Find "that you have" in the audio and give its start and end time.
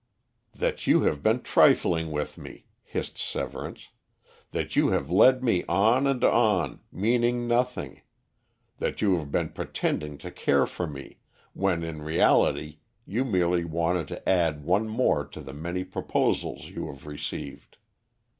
0.55-1.21, 4.49-5.11, 8.79-9.31